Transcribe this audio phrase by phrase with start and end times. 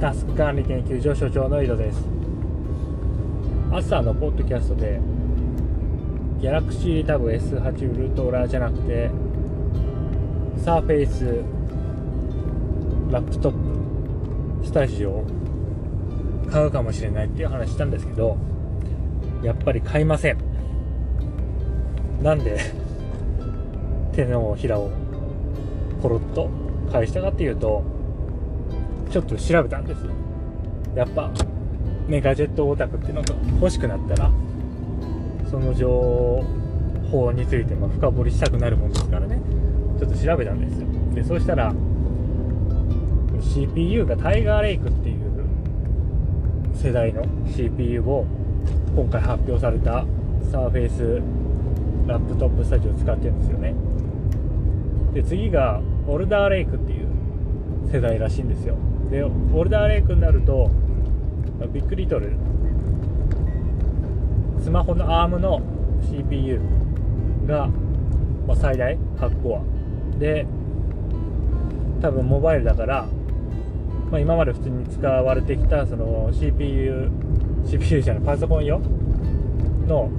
[0.00, 2.04] タスク管理研究所所長の井戸です。
[3.72, 5.00] 朝のポッドキャストで
[6.38, 9.10] ギャラクシータブ S8 ウルトラじゃなくて
[10.58, 11.42] サーフェイス
[13.10, 15.24] ラップトップスタジオ
[16.50, 18.36] 買うかもしれないっていう話したんですけど
[19.42, 20.38] やっぱり買いません。
[22.22, 22.58] なんで
[24.12, 24.90] 手のひらを
[26.02, 26.50] ポロッと
[26.92, 27.95] 返したかっていうと
[29.10, 30.00] ちょっと調べたんです
[30.94, 31.30] やっぱ
[32.08, 34.30] メガジェットオタクっていうのが欲しくなったら
[35.50, 36.44] その情
[37.10, 39.40] 報についてま深掘りしたくなるもんですからね。
[39.98, 40.86] ちょっと調べたんですよ。
[41.14, 41.72] でそうしたら
[43.40, 45.16] CPU がタイガーレイクっていう
[46.74, 48.26] 世代の CPU を
[48.94, 50.04] 今回発表された
[50.50, 51.22] サーフェイス
[52.06, 53.74] ラップトップスタジオを使ってるんですよね。
[55.14, 57.06] で次がオルダーレイクっていう
[57.90, 58.76] 世代らしいんですよ。
[59.10, 60.70] でオルダーレイクになると
[61.72, 62.36] ビッグリトル
[64.62, 65.62] スマホの ARM の
[66.02, 66.60] CPU
[67.46, 67.68] が、
[68.46, 70.46] まあ、最大8コアで
[72.02, 73.06] 多分モバイルだから、
[74.10, 77.10] まあ、今まで普通に使われてきたその CPU
[77.64, 78.80] CPU じゃないパソコン用
[79.86, 80.10] の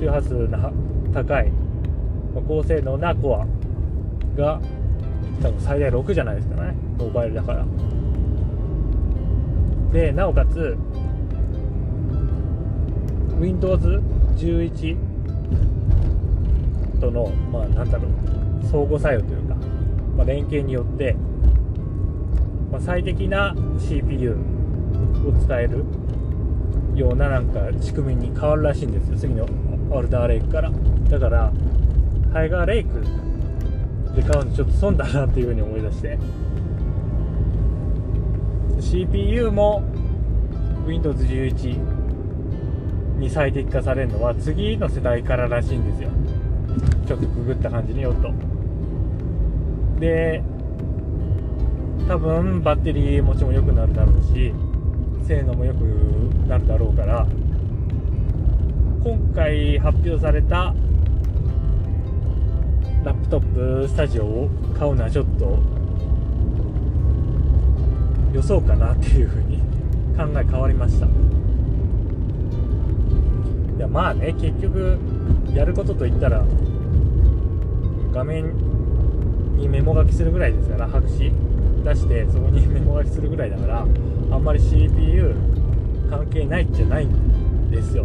[0.00, 0.72] 周波数の
[1.12, 3.46] 高い、まあ、高性能なコア
[4.36, 4.60] が
[5.42, 6.74] 多分最大6じゃないですかね。
[6.98, 7.64] モバイルだから。
[9.94, 10.76] でなおかつ
[13.38, 14.96] Windows11
[17.00, 18.10] とのまあなんだろう
[18.66, 19.54] 相互作用というか、
[20.16, 21.14] まあ、連携によって、
[22.72, 24.36] まあ、最適な CPU を
[25.40, 25.84] 使える
[26.96, 29.16] ようななんか仕組みに変わるらしいんですよ。
[29.16, 29.46] 次の
[29.90, 30.72] オルダーレイクから。
[31.08, 31.52] だから
[32.32, 33.00] タイガーレイク
[34.16, 36.18] で買うのちょっと損だなっていうふうに思い出して。
[38.80, 39.82] CPU も
[40.86, 41.78] Windows11
[43.18, 46.10] に最適化されるのは次の世代かららしいんですよ。
[47.06, 48.32] ちょっとくぐった感じによっと。
[50.00, 50.42] で
[52.08, 54.52] 多分バッテリー持ちも良くなるだろうし
[55.26, 55.78] 性能も良く
[56.46, 57.26] なるだろうから
[59.02, 60.74] 今回発表された
[63.04, 65.58] ラップトップスタジオを買うのはちょっと
[68.34, 69.58] 予想かなっていうふうに
[70.16, 71.06] 考え変わりました。
[71.06, 71.08] い
[73.78, 74.98] やまあね結局
[75.54, 76.44] やることといったら
[78.12, 78.52] 画面
[79.56, 81.32] にメモ書きするぐらいですから白紙
[81.84, 83.84] 出してそこにメモ書きするぐらいだからあ
[84.36, 85.34] んまり CPU
[86.10, 88.04] 関係ないじゃないんですよ。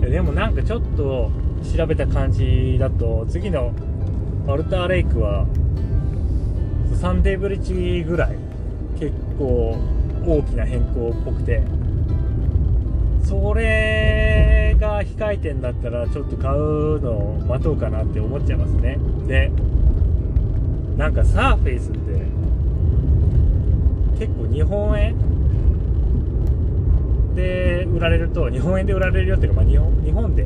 [0.00, 1.30] でもなんかちょっと
[1.76, 3.72] 調べた感じだと次の
[4.48, 5.46] アルターレイクは
[6.94, 7.62] サンデーブリッ
[8.00, 8.49] ジぐらい
[9.40, 9.76] 構
[10.26, 11.62] 大きな変更っぽくて。
[13.30, 18.98] それが非回転だったらちょっと買うのを待とうかなって思っちゃいますね。
[19.28, 19.52] で
[20.96, 21.98] なんかサーフェイスって
[24.18, 25.14] 結構日本円
[27.36, 30.44] で売られると日本円で売られるよっていうか、まあ、日本で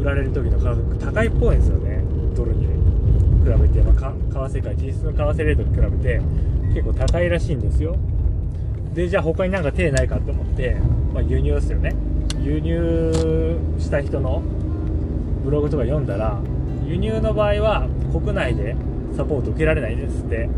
[0.00, 2.02] 売られる時の価格高いっぽいんですよね。
[2.34, 2.70] ドルに比
[3.44, 6.22] べて、まあ、為替界実質の為替レートに比べて。
[6.76, 7.96] 結構高いらしいんですよ。
[8.92, 10.76] でじゃあ他になんか手ないかと思って、
[11.14, 11.94] まあ、輸入ですよね。
[12.42, 14.42] 輸入した人の
[15.42, 16.38] ブログとか読んだら
[16.86, 18.76] 輸入の場合は国内で
[19.16, 20.50] サポート受けられないですって。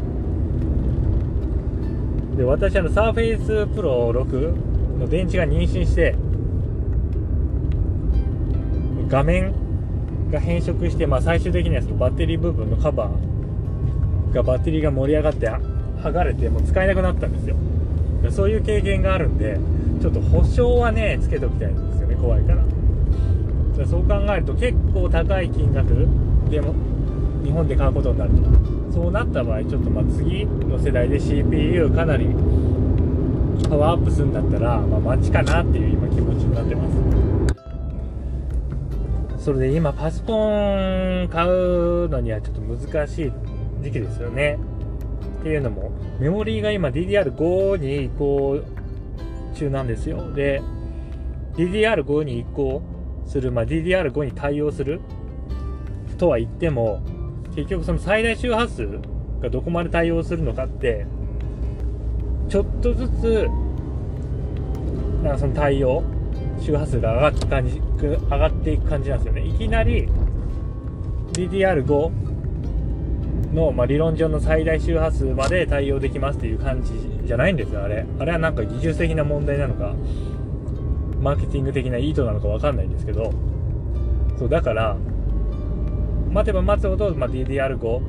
[2.36, 6.16] で私あのサーフェイスプロ6の電池が妊娠して
[9.08, 9.54] 画面
[10.32, 17.56] が変色して、まあ、最終的にはそのバッテリー部分のカバーがバッテリーが盛り上がって剥がれてもう使えなくなったんですよ。
[18.30, 19.58] そういう経験があるんで
[20.00, 22.64] ちょっと保証はねつけておきたいんですよね怖いから。
[23.86, 26.08] そう考えると結構高い金額
[26.50, 26.74] でも
[27.44, 28.36] 日本で買うことになると。
[28.92, 32.26] そうなった場合ちょっとまあ次の世代で CPU かなり
[33.68, 36.88] パワーアップするんだったら、まあ、待ちかなっていう今気持ちになってま
[39.38, 39.44] す。
[39.44, 43.32] それで今パソコン買うのにはちょっと難しい
[43.82, 44.58] 時期ですよね。
[45.40, 48.60] っていうのもメモリーが今 DDR5 に移行
[49.54, 50.32] 中なんですよ。
[50.32, 50.60] で
[51.54, 52.82] DDR5 に移行
[53.26, 55.00] する、まあ、DDR5 に対応する
[56.16, 57.02] とは言っても
[57.54, 59.00] 結局その最大周波数
[59.40, 61.06] がどこまで対応するのかって
[62.48, 63.48] ちょっとずつ
[65.22, 66.02] なんかその対応
[66.60, 69.46] 周波数が上がって感じ上がっていく感じなんですよね。
[69.46, 70.08] いきなり
[71.32, 72.27] DDR5
[73.52, 76.92] の、まあ、理論上の最大周波数まで対応できますっていう感じ
[77.24, 78.06] じゃないんですよあれ。
[78.18, 79.94] あれはなんか技術的な問題なのか
[81.20, 83.32] マーケティング的な意図なのか分かんないんですけど。
[84.38, 84.96] そうだから
[86.30, 88.00] 待てば待つほど、まあ、DDR5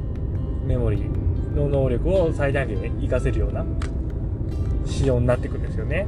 [0.66, 3.66] メモリーの能力を最大限に活かせるような
[4.86, 6.08] 仕様になっていくんですよね。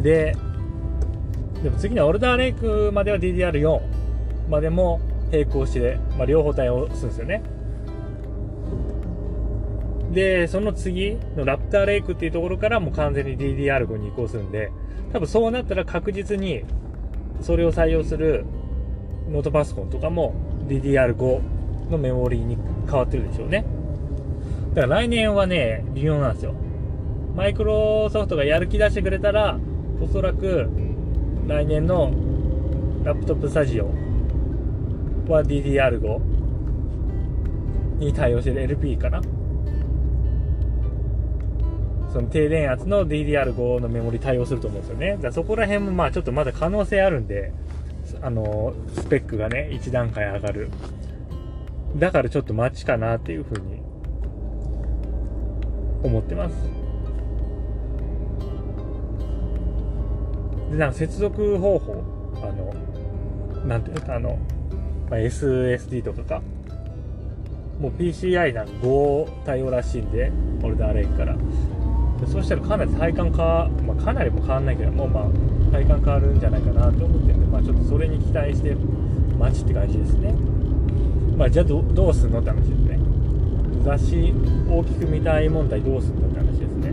[0.00, 0.36] で
[1.62, 3.80] でも次のオルダーレイクまでは DDR4
[4.48, 5.00] までも
[5.32, 7.42] 並行して、まあ、両方対応するんですよね
[10.12, 14.70] で、その次のラプターレイクっていうところからもう完全に DDR5 に移行するんで、
[15.12, 16.64] 多分そうなったら確実に
[17.40, 18.44] それを採用する
[19.30, 20.34] ノートパソコンとかも
[20.68, 23.64] DDR5 のメモリーに変わってるでしょうね。
[24.74, 26.54] だから来年はね、微妙なんですよ。
[27.34, 29.58] マイクロソフトがやる気出してくれたら、
[30.02, 30.68] おそらく
[31.46, 32.12] 来年の
[33.04, 34.01] ラップトップスタジオ
[35.28, 36.20] は DDR5
[37.98, 39.20] に対応してる LP かな？
[42.12, 45.16] その低電圧の DDR5 のメモリ対応すると思うんですよね。
[45.20, 47.52] だそこら辺もまあちょっとまだ可能性あるんで、
[48.20, 50.68] あの、スペックがね、1段階上がる。
[51.96, 53.80] だからちょっと待ちかなっていうふうに
[56.02, 56.54] 思ってます。
[60.70, 62.04] で、なんか接続方法、
[62.42, 62.74] あの、
[63.66, 64.38] なんていうか、あの、
[65.12, 66.42] まあ、SSD とかか、
[67.78, 70.32] もう PCI なんか5対応らしいんで、
[70.62, 71.36] オルダーレインから。
[72.26, 75.24] そうしたらかなり体感か、まあ、かなりも変わんないけどもうまあ
[75.72, 78.76] 体感変わるんじゃないかなと思ってるんで、まあ、ちょっとそれに期待して
[79.38, 80.32] 待ちって感じですね。
[81.36, 82.98] まあじゃあどどうすんのって話ですね。
[83.84, 84.32] 雑誌
[84.70, 86.92] 大きく見たい問題どうすんのって話ですね。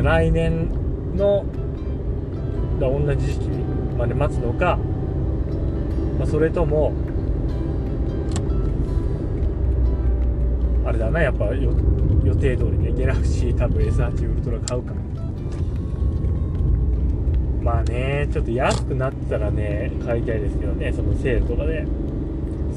[0.00, 0.70] 来年
[1.16, 1.44] の
[2.80, 3.48] だ同じ時期
[3.98, 4.78] まで待つのか、
[6.22, 6.92] まあ、それとも
[10.86, 14.94] あれだなやっぱ予定通りねギャラクシー多分 S8 ウルトラ買うか
[17.62, 21.86] まあねちょっと安くなったらね買いたいですけどねそのセールとかで。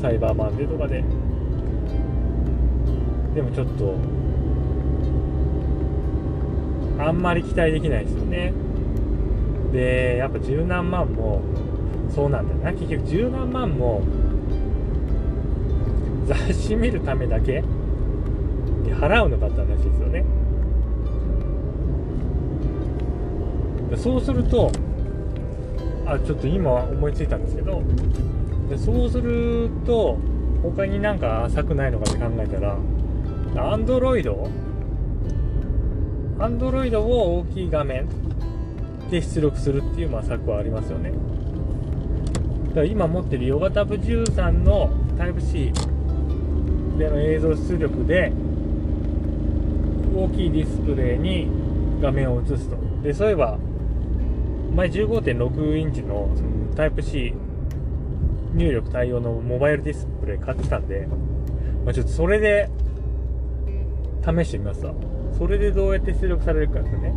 [0.02, 1.04] サイバーマンデーとかで。
[3.34, 3.96] でもちょっと
[7.04, 8.54] あんまり期待できないですよね。
[9.72, 11.42] でやっぱ十何万も
[12.14, 14.02] そうなんだよな結局十何万も
[16.26, 20.26] 雑誌見るためだけに払うのかって話ですよね。
[23.98, 24.72] そうすると
[26.06, 27.82] あちょっと今思いついたんですけど
[28.70, 30.18] でそうすると
[30.64, 34.50] 他になんか浅くないのかって考えたらアンドロイド
[36.40, 38.08] アンドロイドを大きい画面
[39.10, 41.14] で出力するっていうまあ策はありますよね。
[42.76, 45.72] だから今持ってるヨガタブ13の Type-C
[46.98, 48.34] での映像出力で
[50.14, 51.48] 大きいディスプレイに
[52.02, 52.76] 画面を映すと。
[53.02, 53.58] でそういえば
[54.76, 57.34] 前15.6インチのそのタイプ C
[58.54, 61.08] 入力対応のモバイルディスプレイ買ってたんで、
[61.86, 62.70] まあ、ちょっとそれで
[64.22, 64.94] 試してみますわ。
[65.38, 67.14] それでどうやって出力されるかですね。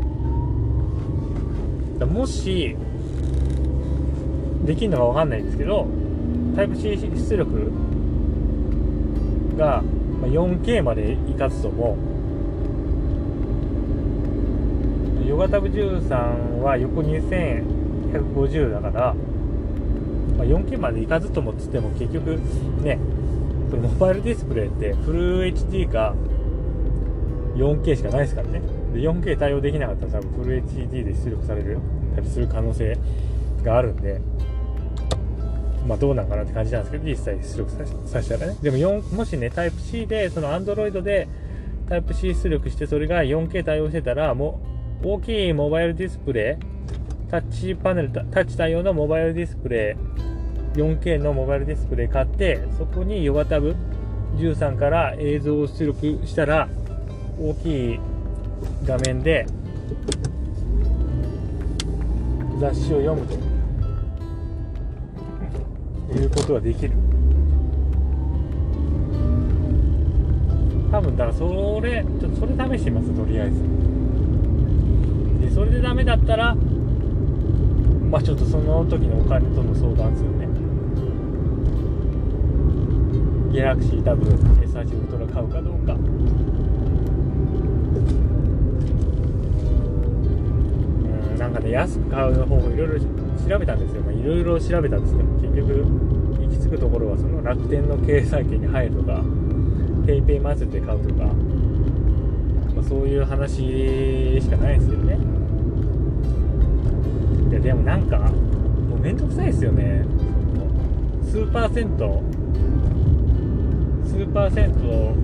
[2.07, 2.77] もし
[4.69, 5.87] できるのかわかんないんですけど
[6.55, 7.73] タイプ C 出力
[9.57, 9.83] が
[10.25, 11.97] 4K までいかずとも
[15.27, 19.15] ヨガタブ13は横2150だから、
[20.37, 22.37] まあ、4K までいかずともっつっても結局
[22.83, 22.99] ね
[23.71, 26.15] これモバイルディスプレイってフル HD か
[27.55, 28.61] 4K しかないですからね。
[28.93, 31.79] で 4K 対応できなかったら多分フル HD で出力される
[32.15, 32.99] たりする可能性
[33.63, 34.21] があるんで
[35.87, 37.71] まあどうなんかなって感じなんですけど実際出力
[38.07, 38.59] させたらね。
[38.63, 41.29] でも4もしねタイプ C でその Android で
[41.89, 44.61] タイプ C 出力してそれが 4K 対応してたらも
[45.03, 49.97] う大きいモバイルディスプレイ、タッチパネル、タッチ対応のモバイルディスプレ
[50.75, 53.77] イ、4K のモバイルディスプレイ買って、そこにヨガタブ
[54.37, 56.69] 13から映像を出力したら、
[57.41, 58.01] 大きい
[58.85, 59.47] 画面で
[62.61, 63.48] 雑誌を読むと。
[66.15, 66.93] いうことができる。
[70.91, 73.61] 多分だからそれちょっとそれ試してみますとりあえず。
[75.41, 76.55] でそれでダメだったら
[78.11, 80.49] まあちょっとその時のお金との相談ですよね。
[83.53, 84.29] ギャラクシー多分
[84.63, 85.95] S8 ウルトラ買うかどうか。
[91.69, 94.03] うんなんかね安く買う方法いろいろ調べたんですよ。
[94.11, 95.85] いろいろ調べたんですけど結局
[96.41, 99.23] 行き着くところはその楽天の経済圏に入るとか
[100.07, 101.35] PayPay 祭りで買うとか、ま
[102.81, 105.19] あ、そういう話しかないですよね。
[107.51, 110.05] いやでもなんかもうめんどくさいですよね。
[111.25, 112.23] 数パーセント
[114.05, 115.15] 数パーセント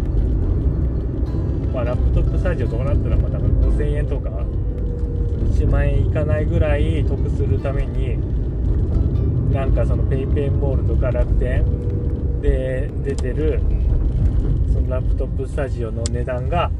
[1.72, 4.43] まあラップトップスタジオとかだったらまあ多分5000円とか
[5.38, 8.18] 1万円いかないぐらい得するために
[9.52, 11.64] なんかその PayPay モールとか楽天
[12.40, 13.60] で出てる
[14.72, 16.70] そのラップトップスタジオの値段が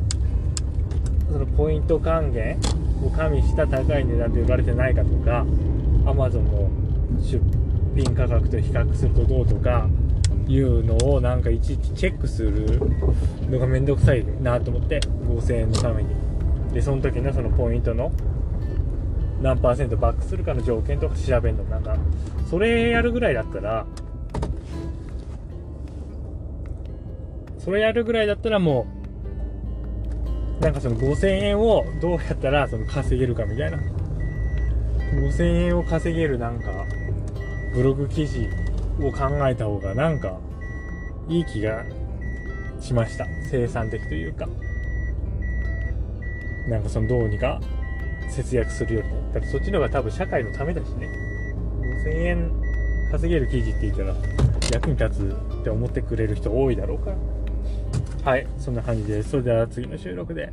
[1.30, 2.58] そのポイント還元
[3.04, 5.44] を加味した高い値段と言われてないかとか
[6.04, 6.68] Amazon の
[7.22, 7.40] 出
[7.94, 9.88] 品価格と比較するとどうとか
[10.46, 12.80] いうのをなんかいちいちチェックする
[13.48, 16.10] のがめんどくさいなと思って5000円のために。
[16.72, 18.10] でその時のそのポイントの
[19.44, 21.78] 何パーセントバックするかの条件とか調べるのな。
[21.78, 21.98] んか
[22.48, 23.84] それやるぐらいだったら
[27.58, 28.86] それやるぐらいだったらも
[30.58, 33.78] うなんかその5000円をどうやったらその稼げるかみたいな。
[35.12, 36.86] 5000円を稼げるなんか
[37.74, 38.48] ブログ記事
[39.00, 40.38] を考えた方がなんか
[41.28, 41.84] いい気が
[42.80, 43.26] しました。
[43.50, 44.48] 生産的というか。
[46.66, 47.60] なんかそのどうにか
[48.34, 51.08] 節約するよりもだってそっちの方が多分社会のためだしね。
[52.04, 52.50] 5000円
[53.10, 54.14] 稼げる記事って言ったら
[54.72, 57.16] 役に立つって思ってくれる人多いだろうから。
[58.30, 59.30] はいそんな感じです。
[59.30, 60.52] それでは次の収録で。